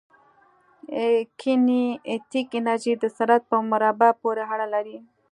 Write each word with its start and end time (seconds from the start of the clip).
کینیتیک 1.39 2.49
انرژي 2.59 2.93
د 2.99 3.05
سرعت 3.17 3.43
په 3.51 3.57
مربع 3.71 4.09
پورې 4.21 4.43
اړه 4.53 4.67
لري. 4.73 4.97